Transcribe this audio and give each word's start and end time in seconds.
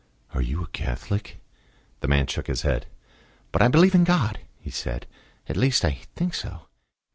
"Are 0.33 0.41
you 0.41 0.63
a 0.63 0.67
Catholic?" 0.69 1.37
The 1.99 2.07
man 2.07 2.25
shook 2.25 2.47
his 2.47 2.63
head. 2.63 2.87
"But 3.51 3.61
I 3.61 3.67
believe 3.67 3.93
in 3.93 4.03
God," 4.03 4.39
he 4.57 4.71
said. 4.71 5.05
"At 5.47 5.55
least, 5.57 5.85
I 5.85 5.99
think 6.15 6.33
so." 6.33 6.61